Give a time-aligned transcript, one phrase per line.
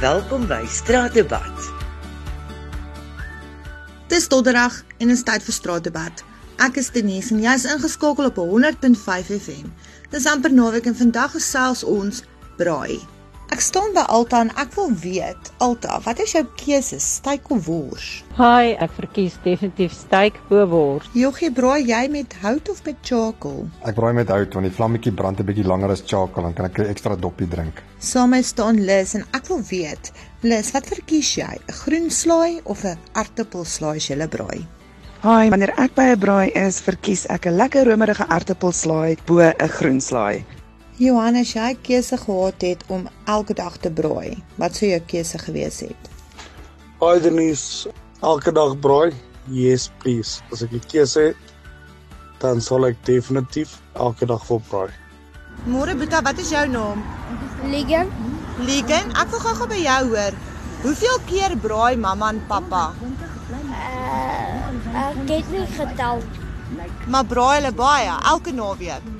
[0.00, 1.72] Welkom by Straatdebat.
[4.08, 6.22] Dis donderdag en is tyd vir Straatdebat.
[6.56, 9.68] Ek is Denise en jy's ingeskakel op 100.5 FM.
[10.08, 12.22] Dis amper naweek en vandag gesels ons
[12.56, 12.96] braai.
[13.60, 17.66] Ek staan by Alta en ek wil weet, Alta, wat is jou keuse, steak of
[17.66, 18.06] wors?
[18.38, 21.10] Hi, ek verkies definitief steak bo wors.
[21.12, 23.66] Joggie, braai jy met hout of met charcoal?
[23.84, 26.70] Ek braai met hout want die vlammetjie brand 'n bietjie langer as charcoal en kan
[26.70, 27.82] ek 'n ekstra doppie drink.
[27.98, 32.62] Saam met staan Lis en ek wil weet, Lis, wat verkies jy, 'n groen slaai
[32.64, 34.64] of 'n aartappelslaai as jy braai?
[35.20, 39.68] Hi, wanneer ek by 'n braai is, verkies ek 'n lekker romerige aartappelslaai bo 'n
[39.68, 40.46] groen slaai.
[41.00, 44.36] Johannes, jy keuse gehad het om elke dag te braai.
[44.60, 46.08] Wat sou jou keuse gewees het?
[47.00, 47.88] Hi Denise,
[48.20, 49.14] elke dag braai?
[49.48, 50.42] Yes, please.
[50.52, 51.36] As ek 'n keuse het,
[52.42, 54.92] dan sal ek definitief elke dag vol braai.
[55.64, 57.00] Môre Boeta, wat is jou naam?
[57.64, 58.12] Ligan.
[58.58, 60.36] Ligan, ek wil gou-gou by jou hoor.
[60.82, 62.92] Hoeveel keer braai mamma en pappa?
[63.48, 66.20] Uh, ek het nie getel.
[67.08, 69.19] Maar braai hulle baie elke naweek?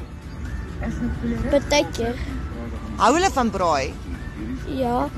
[1.50, 2.16] Partykeer.
[3.00, 3.92] Hou hulle van braai?
[4.76, 5.08] Ja.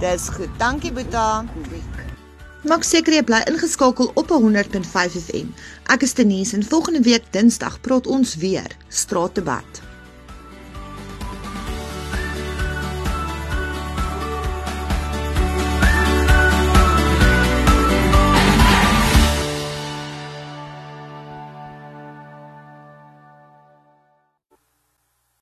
[0.00, 0.50] Dis goed.
[0.58, 1.44] Dankie Boeta.
[2.68, 5.52] Maak seker jy bly ingeskakel op 100.5 FM.
[5.92, 9.80] Ek is Denise en volgende week Dinsdag praat ons weer straatdebat.